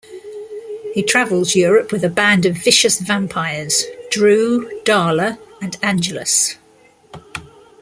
[0.95, 6.55] He travels Europe with a band of vicious vampires, Dru, Darla, and Angelus.